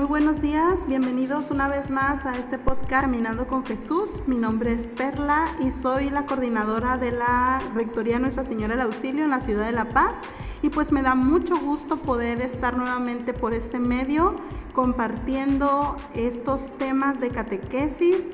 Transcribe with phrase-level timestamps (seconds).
[0.00, 4.12] Muy buenos días, bienvenidos una vez más a este podcast Caminando con Jesús.
[4.26, 9.24] Mi nombre es Perla y soy la coordinadora de la Rectoría Nuestra Señora del Auxilio
[9.24, 10.18] en la ciudad de La Paz.
[10.62, 14.36] Y pues me da mucho gusto poder estar nuevamente por este medio
[14.72, 18.26] compartiendo estos temas de catequesis.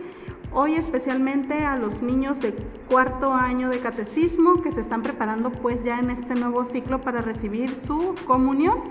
[0.53, 2.55] Hoy especialmente a los niños de
[2.89, 7.23] cuarto año de catecismo que se están preparando pues ya en este nuevo ciclo para
[7.23, 8.83] recibir su comunión.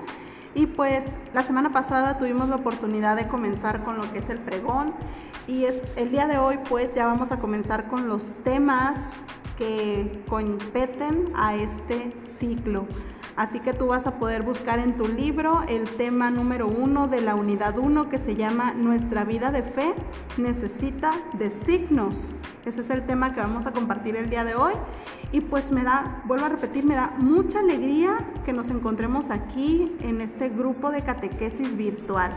[0.56, 4.40] Y pues la semana pasada tuvimos la oportunidad de comenzar con lo que es el
[4.40, 4.94] pregón
[5.48, 8.98] y es, el día de hoy pues ya vamos a comenzar con los temas
[9.58, 12.88] que competen a este ciclo.
[13.36, 17.20] Así que tú vas a poder buscar en tu libro el tema número uno de
[17.20, 19.94] la unidad uno que se llama Nuestra vida de fe
[20.38, 22.32] necesita de signos.
[22.66, 24.74] Ese es el tema que vamos a compartir el día de hoy.
[25.34, 29.94] Y pues me da, vuelvo a repetir, me da mucha alegría que nos encontremos aquí
[30.00, 32.32] en este grupo de catequesis virtual.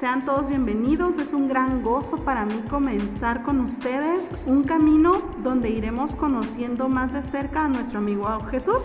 [0.00, 5.70] Sean todos bienvenidos, es un gran gozo para mí comenzar con ustedes un camino donde
[5.70, 8.82] iremos conociendo más de cerca a nuestro amigo Jesús.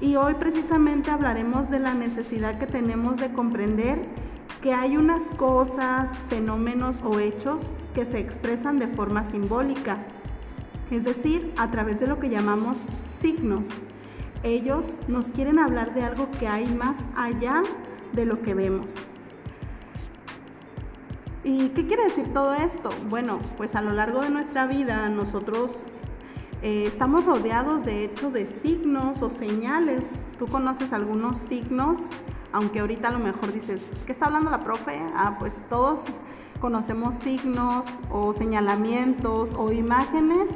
[0.00, 4.02] Y hoy precisamente hablaremos de la necesidad que tenemos de comprender
[4.60, 9.98] que hay unas cosas, fenómenos o hechos que se expresan de forma simbólica,
[10.90, 12.78] es decir, a través de lo que llamamos
[13.20, 13.66] signos.
[14.42, 17.62] Ellos nos quieren hablar de algo que hay más allá
[18.12, 18.94] de lo que vemos.
[21.44, 22.90] ¿Y qué quiere decir todo esto?
[23.08, 25.84] Bueno, pues a lo largo de nuestra vida nosotros
[26.64, 30.08] eh, estamos rodeados de hecho de signos o señales.
[30.38, 31.98] Tú conoces algunos signos,
[32.52, 34.98] aunque ahorita a lo mejor dices, ¿qué está hablando la profe?
[35.14, 36.00] Ah, pues todos
[36.62, 40.48] conocemos signos o señalamientos o imágenes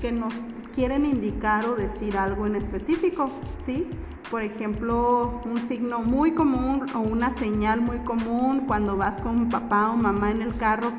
[0.00, 0.34] que nos
[0.74, 3.30] quieren indicar o decir algo en específico,
[3.64, 3.88] ¿sí?
[4.32, 9.90] Por ejemplo, un signo muy común o una señal muy común cuando vas con papá
[9.90, 10.90] o mamá en el carro,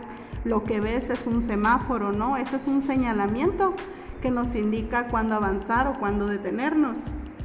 [0.46, 2.38] lo que ves es un semáforo, ¿no?
[2.38, 3.76] Ese es un señalamiento
[4.24, 6.98] que nos indica cuándo avanzar o cuándo detenernos.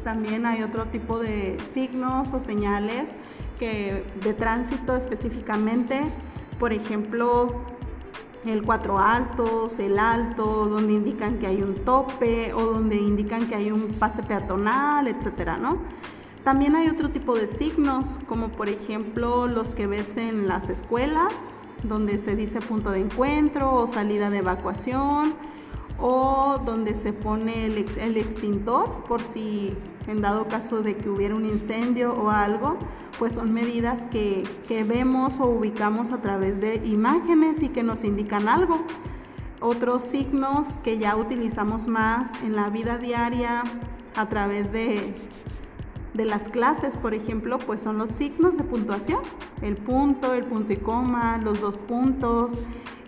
[0.05, 3.17] También hay otro tipo de signos o señales
[3.59, 6.01] que de tránsito específicamente,
[6.61, 7.63] por ejemplo,
[8.47, 13.57] el cuatro altos, el alto, donde indican que hay un tope o donde indican que
[13.57, 15.79] hay un pase peatonal, etcétera, ¿no?
[16.45, 21.35] También hay otro tipo de signos, como por ejemplo los que ves en las escuelas,
[21.83, 25.35] donde se dice punto de encuentro o salida de evacuación
[25.99, 29.77] o donde se pone el, extintor por si
[30.07, 32.79] en dado caso de que hubiera un incendio o algo,
[33.19, 38.05] pues son medidas que, que vemos o ubicamos a través de imágenes y que nos
[38.05, 38.85] indican algo.
[39.61, 43.65] Otros signos que ya utilizamos más en la vida diaria
[44.15, 45.15] a través de,
[46.19, 49.21] de las clases, por ejemplo, pues son los signos de puntuación,
[49.63, 52.59] el punto, el punto y coma, los dos puntos,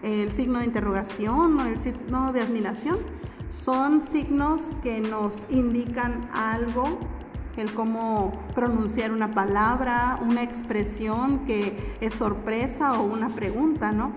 [0.04, 2.98] el signo de interrogación o el signo de admiración.
[3.50, 7.00] Son signos que nos indican algo,
[7.56, 14.12] el cómo pronunciar una palabra, una expresión que es sorpresa o una pregunta, ¿no?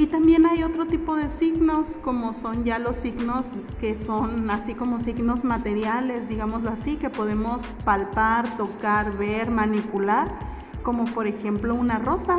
[0.00, 3.50] Y también hay otro tipo de signos, como son ya los signos
[3.82, 10.38] que son así como signos materiales, digámoslo así, que podemos palpar, tocar, ver, manipular,
[10.82, 12.36] como por ejemplo una rosa.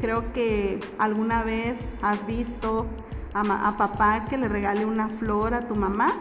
[0.00, 2.86] Creo que alguna vez has visto
[3.34, 6.14] a, papá que le regale una flor a tu mamá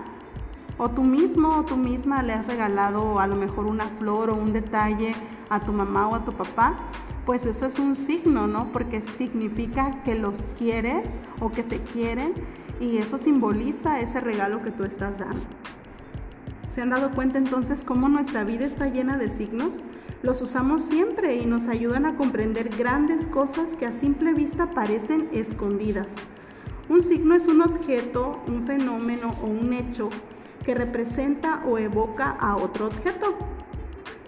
[0.77, 4.35] o tú mismo o tú misma le has regalado a lo mejor una flor o
[4.35, 5.15] un detalle
[5.49, 6.73] a tu mamá o a tu papá,
[7.25, 8.71] pues eso es un signo, ¿no?
[8.71, 11.07] Porque significa que los quieres
[11.39, 12.33] o que se quieren
[12.79, 15.41] y eso simboliza ese regalo que tú estás dando.
[16.73, 19.83] ¿Se han dado cuenta entonces cómo nuestra vida está llena de signos?
[20.23, 25.29] Los usamos siempre y nos ayudan a comprender grandes cosas que a simple vista parecen
[25.31, 26.07] escondidas.
[26.89, 30.09] Un signo es un objeto, un fenómeno o un hecho
[30.63, 33.35] que representa o evoca a otro objeto.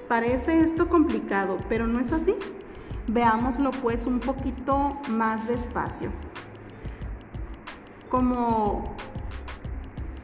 [0.08, 2.36] Parece esto complicado, pero no es así.
[3.08, 6.10] Veámoslo pues un poquito más despacio.
[8.10, 8.96] Como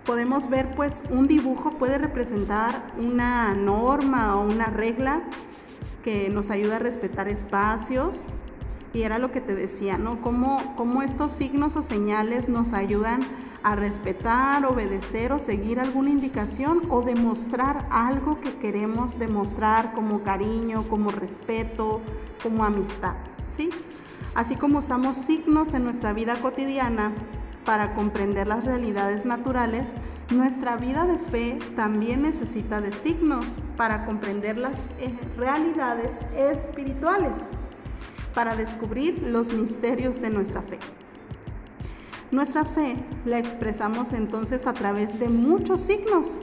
[0.06, 5.22] podemos ver pues un dibujo puede representar una norma o una regla
[6.04, 8.16] que nos ayuda a respetar espacios,
[8.94, 10.22] y era lo que te decía, ¿no?
[10.22, 13.22] Cómo, cómo estos signos o señales nos ayudan
[13.64, 20.84] a respetar, obedecer o seguir alguna indicación o demostrar algo que queremos demostrar como cariño,
[20.90, 22.02] como respeto,
[22.42, 23.16] como amistad,
[23.56, 23.70] ¿sí?
[24.36, 27.12] Así como usamos signos en nuestra vida cotidiana
[27.66, 29.94] para comprender las realidades naturales,
[30.30, 37.36] nuestra vida de fe también necesita de signos para comprender las eh, realidades espirituales.
[38.34, 40.78] para descubrir los misterios de nuestra fe.
[42.32, 42.96] Nuestra fe
[43.26, 46.40] la expresamos entonces a través de muchos signos.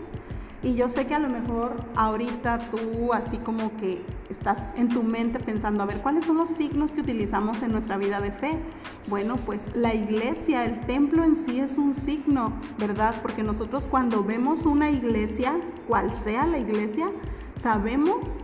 [0.62, 5.04] Y yo sé que a lo mejor ahorita tú así como que estás en tu
[5.04, 8.58] mente pensando, a ver, ¿cuáles son los signos que utilizamos en nuestra vida de fe?
[9.06, 13.14] Bueno, pues la iglesia, el templo en sí es un signo, ¿verdad?
[13.22, 15.56] Porque nosotros cuando vemos una iglesia,
[15.86, 17.12] cual sea la iglesia,
[17.54, 18.34] sabemos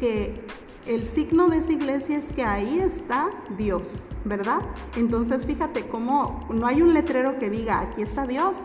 [0.00, 0.44] que
[0.88, 4.60] el signo de esa iglesia es que ahí está Dios, ¿verdad?
[4.96, 8.62] Entonces fíjate cómo no hay un letrero que diga aquí está Dios,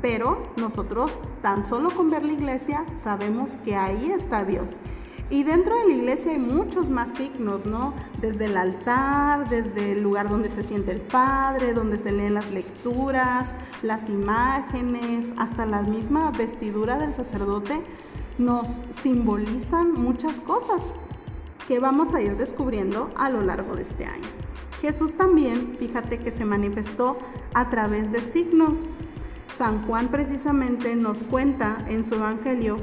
[0.00, 4.80] pero nosotros tan solo con ver la iglesia sabemos que ahí está Dios.
[5.28, 7.92] Y dentro de la iglesia hay muchos más signos, ¿no?
[8.20, 12.50] Desde el altar, desde el lugar donde se siente el Padre, donde se leen las
[12.52, 13.52] lecturas,
[13.82, 17.82] las imágenes, hasta la misma vestidura del sacerdote,
[18.38, 20.92] nos simbolizan muchas cosas
[21.66, 24.28] que vamos a ir descubriendo a lo largo de este año.
[24.80, 27.18] Jesús también, fíjate que se manifestó
[27.54, 28.86] a través de signos.
[29.56, 32.76] San Juan precisamente nos cuenta en su Evangelio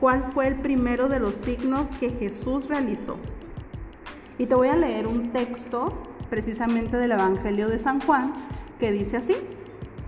[0.00, 3.16] cuál fue el primero de los signos que Jesús realizó.
[4.38, 5.92] Y te voy a leer un texto
[6.30, 8.32] precisamente del Evangelio de San Juan
[8.80, 9.36] que dice así: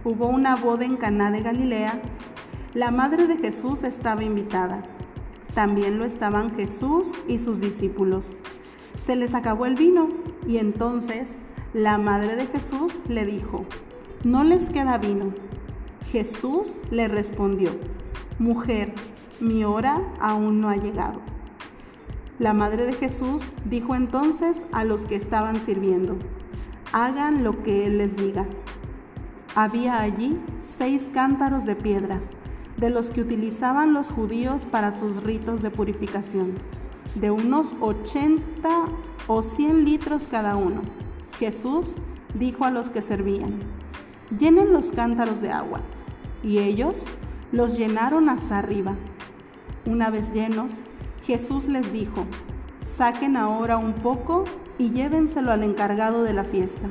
[0.04, 2.00] Hubo una boda en Caná de Galilea.
[2.74, 4.82] La madre de Jesús estaba invitada.
[5.56, 8.34] También lo estaban Jesús y sus discípulos.
[9.02, 10.10] Se les acabó el vino
[10.46, 11.28] y entonces
[11.72, 13.64] la madre de Jesús le dijo,
[14.22, 15.32] no les queda vino.
[16.12, 17.70] Jesús le respondió,
[18.38, 18.92] mujer,
[19.40, 21.22] mi hora aún no ha llegado.
[22.38, 26.18] La madre de Jesús dijo entonces a los que estaban sirviendo,
[26.92, 28.46] hagan lo que Él les diga.
[29.54, 32.20] Había allí seis cántaros de piedra
[32.76, 36.54] de los que utilizaban los judíos para sus ritos de purificación,
[37.14, 38.44] de unos 80
[39.26, 40.82] o 100 litros cada uno.
[41.38, 41.96] Jesús
[42.34, 43.54] dijo a los que servían,
[44.38, 45.80] llenen los cántaros de agua,
[46.42, 47.04] y ellos
[47.52, 48.94] los llenaron hasta arriba.
[49.86, 50.82] Una vez llenos,
[51.24, 52.26] Jesús les dijo,
[52.82, 54.44] saquen ahora un poco
[54.78, 56.88] y llévenselo al encargado de la fiesta.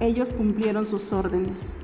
[0.00, 1.74] Ellos cumplieron sus órdenes.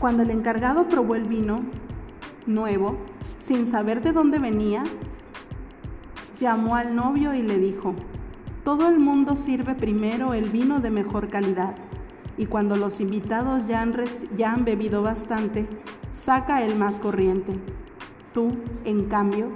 [0.00, 1.60] Cuando el encargado probó el vino
[2.46, 2.96] nuevo,
[3.38, 4.82] sin saber de dónde venía,
[6.40, 7.94] llamó al novio y le dijo,
[8.64, 11.74] todo el mundo sirve primero el vino de mejor calidad,
[12.38, 13.94] y cuando los invitados ya han,
[14.38, 15.68] ya han bebido bastante,
[16.12, 17.60] saca el más corriente.
[18.32, 18.56] Tú,
[18.86, 19.50] en cambio,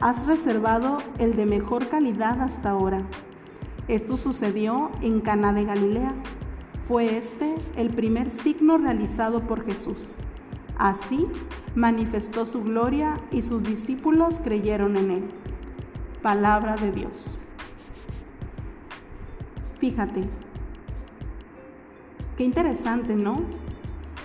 [0.00, 3.02] has reservado el de mejor calidad hasta ahora.
[3.86, 6.12] Esto sucedió en Cana de Galilea
[6.86, 10.12] fue este el primer signo realizado por Jesús.
[10.78, 11.26] Así
[11.74, 15.30] manifestó su gloria y sus discípulos creyeron en él.
[16.22, 17.36] Palabra de Dios.
[19.80, 20.28] Fíjate,
[22.36, 23.42] qué interesante, ¿no?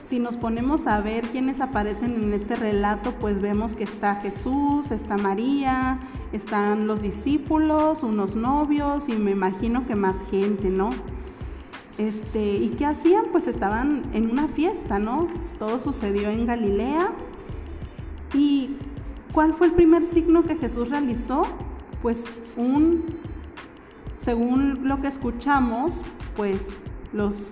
[0.03, 4.91] Si nos ponemos a ver quiénes aparecen en este relato, pues vemos que está Jesús,
[4.91, 5.99] está María,
[6.33, 10.89] están los discípulos, unos novios y me imagino que más gente, ¿no?
[11.97, 13.25] Este, ¿Y qué hacían?
[13.31, 15.27] Pues estaban en una fiesta, ¿no?
[15.59, 17.11] Todo sucedió en Galilea.
[18.33, 18.77] ¿Y
[19.33, 21.43] cuál fue el primer signo que Jesús realizó?
[22.01, 23.03] Pues un,
[24.17, 26.01] según lo que escuchamos,
[26.35, 26.77] pues
[27.13, 27.49] los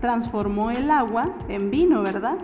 [0.00, 2.38] transformó el agua en vino, ¿verdad?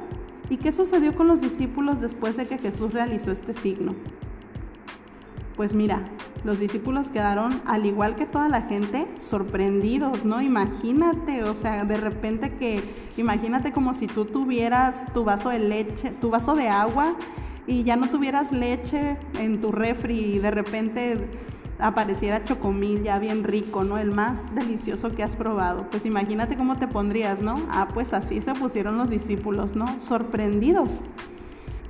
[0.50, 3.95] ¿Y qué sucedió con los discípulos después de que Jesús realizó este signo?
[5.57, 6.09] Pues mira,
[6.45, 10.40] los discípulos quedaron, al igual que toda la gente, sorprendidos, ¿no?
[10.40, 12.83] Imagínate, o sea, de repente que,
[13.16, 17.16] imagínate como si tú tuvieras tu vaso de leche, tu vaso de agua
[17.66, 21.28] y ya no tuvieras leche en tu refri y de repente
[21.78, 23.99] apareciera chocomil ya bien rico, ¿no?
[23.99, 25.88] El más delicioso que has probado.
[25.90, 27.61] Pues imagínate cómo te pondrías, ¿no?
[27.71, 30.00] Ah, pues así se pusieron los discípulos, ¿no?
[30.00, 31.02] Sorprendidos.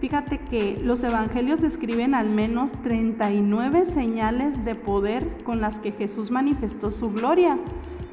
[0.01, 6.31] Fíjate que los evangelios describen al menos 39 señales de poder con las que Jesús
[6.31, 7.59] manifestó su gloria,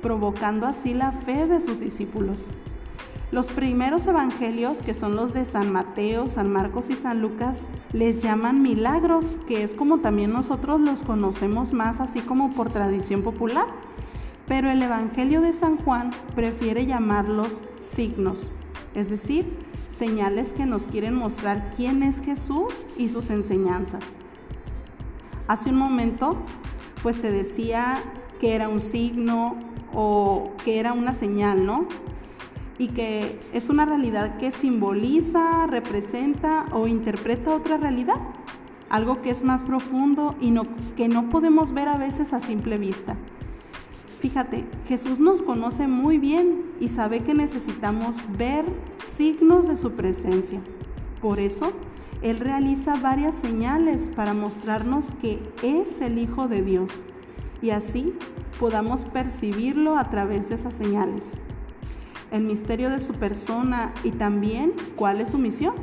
[0.01, 2.50] provocando así la fe de sus discípulos.
[3.32, 8.22] Los primeros evangelios, que son los de San Mateo, San Marcos y San Lucas, les
[8.22, 13.68] llaman milagros, que es como también nosotros los conocemos más así como por tradición popular.
[14.48, 18.51] Pero el Evangelio de San Juan prefiere llamarlos signos,
[18.96, 19.46] es decir,
[19.90, 24.04] señales que nos quieren mostrar quién es Jesús y sus enseñanzas.
[25.48, 26.38] Hace un momento,
[27.04, 28.02] pues te decía
[28.40, 29.58] que era un signo
[29.94, 31.88] o que era una señal, ¿no?
[32.78, 38.20] Y que es una realidad que simboliza, representa o interpreta otra realidad.
[38.90, 40.54] algo que es más profundo y
[40.96, 43.18] que no podemos ver a veces a simple vista.
[44.25, 48.65] Fíjate, Jesús nos conoce muy bien y sabe que necesitamos ver
[48.98, 50.60] signos de su presencia.
[51.22, 51.74] Por eso,
[52.24, 57.03] Él realiza varias señales para mostrarnos que es el Hijo de Dios
[57.62, 58.15] y así
[58.60, 61.34] podamos percibirlo a través de esas señales.
[62.32, 65.75] El misterio de su persona y también cuál es su misión.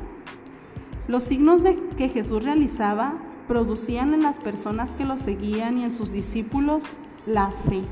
[1.06, 1.62] Los signos
[1.96, 3.14] que Jesús realizaba
[3.46, 6.86] producían en las personas que lo seguían y en sus discípulos
[7.24, 7.84] la fe.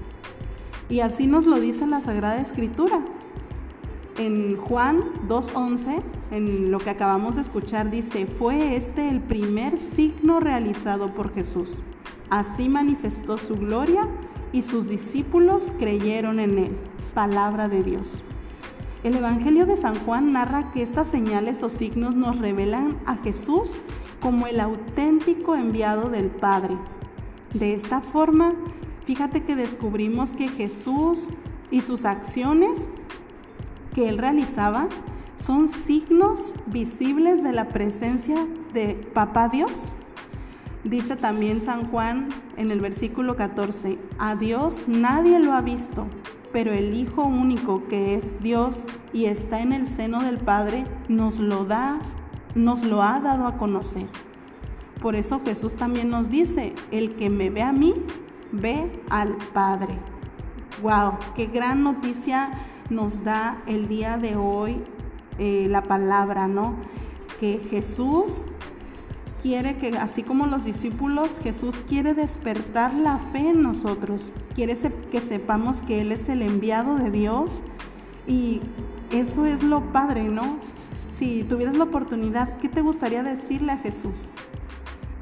[0.91, 3.01] Y así nos lo dice la Sagrada Escritura.
[4.19, 10.41] En Juan 2.11, en lo que acabamos de escuchar, dice, fue este el primer signo
[10.41, 11.81] realizado por Jesús.
[12.29, 14.09] Así manifestó su gloria
[14.53, 16.77] y sus discípulos creyeron en él.
[17.15, 18.25] Palabra de Dios.
[19.05, 23.77] El Evangelio de San Juan narra que estas señales o signos nos revelan a Jesús
[24.21, 26.77] como el auténtico enviado del Padre.
[27.55, 28.55] De esta forma,
[29.05, 31.29] fíjate que descubrimos que Jesús
[31.71, 32.89] y sus acciones
[33.95, 34.89] que él realizaba
[35.37, 39.95] son signos visibles de la presencia de Papá Dios.
[40.85, 46.07] Dice también San Juan en el versículo 14, a Dios nadie lo ha visto,
[46.53, 51.39] pero el Hijo único que es Dios y está en el seno del Padre nos
[51.39, 52.01] lo da,
[52.55, 54.07] nos lo ha dado a conocer.
[55.01, 57.95] Por eso Jesús también nos dice, el que me ve a mí,
[58.53, 59.99] ve al Padre.
[60.83, 62.51] Wow, qué gran noticia
[62.89, 64.83] nos da el día de hoy
[65.39, 66.75] eh, la palabra, ¿no?
[67.39, 68.43] Que Jesús
[69.43, 74.77] quiere que, así como los discípulos, Jesús quiere despertar la fe en nosotros, quiere
[75.11, 77.63] que sepamos que Él es el enviado de Dios
[78.27, 78.61] y
[79.11, 80.59] eso es lo padre, ¿no?
[81.11, 84.31] Si tuvieras la oportunidad, ¿qué te gustaría decirle a Jesús?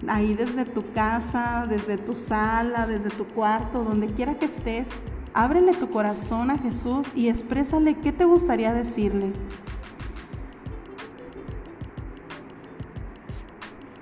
[0.07, 4.89] Ahí desde tu casa, desde tu sala, desde tu cuarto, donde quiera que estés,
[5.35, 9.33] ábrele tu corazón a Jesús y exprésale qué te gustaría decirle.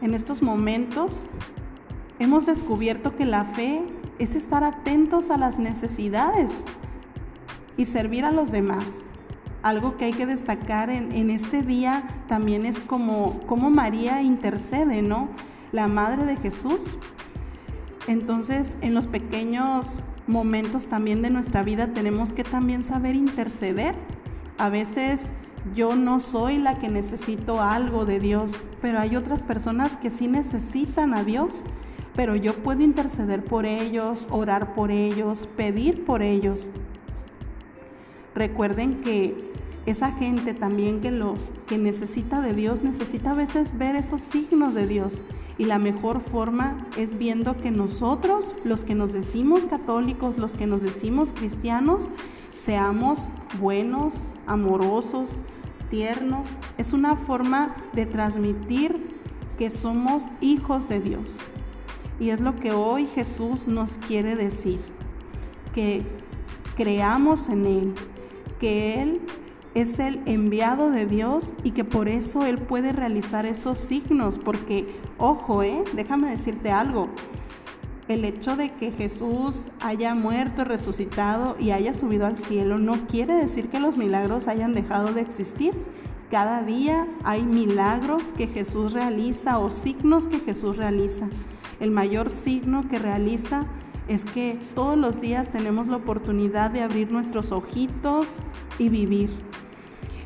[0.03, 1.26] En estos momentos
[2.19, 3.83] hemos descubierto que la fe
[4.19, 6.62] es estar atentos a las necesidades
[7.76, 9.03] y servir a los demás.
[9.62, 15.29] Algo que hay que destacar en, este día también es como, como María intercede, ¿no?
[15.73, 16.96] La Madre de Jesús.
[18.06, 23.94] Entonces, en los pequeños momentos también de nuestra vida tenemos que también saber interceder.
[24.58, 25.35] A veces
[25.75, 30.28] yo no soy la que necesito algo de Dios, pero hay otras personas que sí
[30.28, 31.64] necesitan a Dios,
[32.14, 36.68] pero yo puedo interceder por ellos, orar por ellos, pedir por ellos.
[38.35, 39.52] Recuerden que
[39.87, 44.75] esa gente también que lo que necesita de Dios necesita a veces ver esos signos
[44.75, 45.23] de Dios
[45.58, 50.66] y la mejor forma es viendo que nosotros, los que nos decimos católicos, los que
[50.66, 52.10] nos decimos cristianos,
[52.52, 55.40] seamos buenos, amorosos,
[55.90, 56.46] tiernos.
[56.76, 59.16] Es una forma de transmitir
[59.58, 61.38] que somos hijos de Dios.
[62.20, 64.80] Y es lo que hoy Jesús nos quiere decir,
[65.75, 66.02] que
[66.76, 67.94] creamos en Él,
[68.58, 69.20] que Él
[69.76, 74.87] es el enviado de Dios y que por eso Él puede realizar esos signos, porque,
[75.18, 77.11] ojo, eh, déjame decirte algo,
[78.09, 83.35] el hecho de que Jesús haya muerto, resucitado y haya subido al cielo no quiere
[83.35, 85.75] decir que los milagros hayan dejado de existir.
[86.30, 91.28] Cada día hay milagros que Jesús realiza o signos que Jesús realiza.
[91.80, 93.66] El mayor signo que realiza
[94.09, 98.38] es que todos los días tenemos la oportunidad de abrir nuestros ojitos
[98.78, 99.30] y vivir.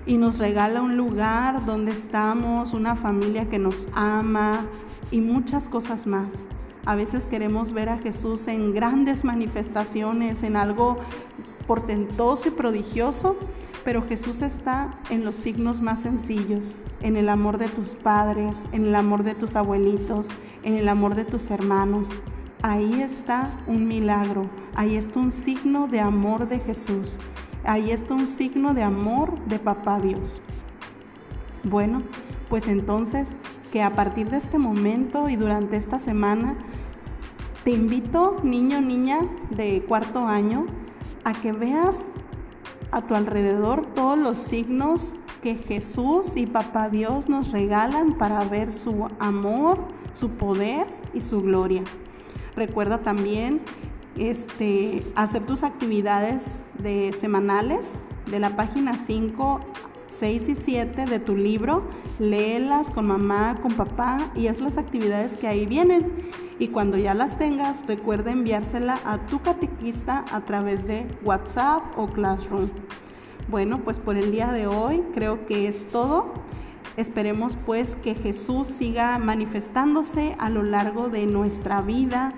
[0.07, 4.67] Y nos regala un lugar donde estamos, una familia que nos ama
[5.11, 6.47] y muchas cosas más.
[6.87, 10.97] A veces queremos ver a Jesús en grandes manifestaciones, en algo
[11.67, 13.37] portentoso y prodigioso,
[13.85, 18.87] pero Jesús está en los signos más sencillos, en el amor de tus padres, en
[18.87, 20.29] el amor de tus abuelitos,
[20.63, 22.11] en el amor de tus hermanos.
[22.63, 27.19] Ahí está un milagro, ahí está un signo de amor de Jesús,
[27.65, 30.41] ahí está un signo de amor de Papá Dios.
[31.63, 32.03] Bueno,
[32.49, 33.35] pues entonces
[33.73, 36.57] que a partir de este momento y durante esta semana,
[37.65, 40.67] te invito, niño, niña de cuarto año,
[41.25, 42.07] a que veas
[42.91, 45.13] a tu alrededor todos los signos
[45.43, 49.79] que Jesús y Papá Dios nos regalan para ver su amor,
[50.13, 51.83] su poder y su gloria.
[52.57, 53.61] Recuerda también
[54.29, 58.01] este, hacer tus actividades de semanales
[58.31, 59.61] de la página 5
[60.11, 61.85] 6 y 7 de tu libro,
[62.19, 66.13] léelas con mamá, con papá y haz las actividades que ahí vienen.
[66.59, 72.09] Y cuando ya las tengas, recuerda enviársela a tu catequista a través de WhatsApp o
[72.09, 72.69] Classroom.
[73.49, 76.35] Bueno, pues por el día de hoy creo que es todo.
[76.97, 82.35] Esperemos pues que Jesús siga manifestándose a lo largo de nuestra vida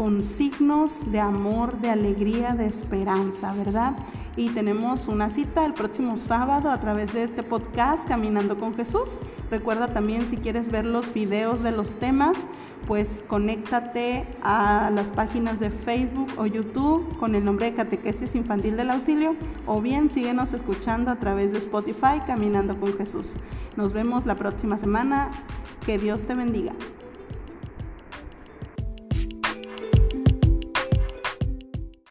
[0.00, 3.98] con signos de amor, de alegría, de esperanza, ¿verdad?
[4.34, 9.18] Y tenemos una cita el próximo sábado a través de este podcast Caminando con Jesús.
[9.50, 12.46] Recuerda también si quieres ver los videos de los temas,
[12.86, 18.78] pues conéctate a las páginas de Facebook o YouTube con el nombre de Catequesis Infantil
[18.78, 23.34] del Auxilio o bien síguenos escuchando a través de Spotify Caminando con Jesús.
[23.76, 25.30] Nos vemos la próxima semana.
[25.84, 26.72] Que Dios te bendiga.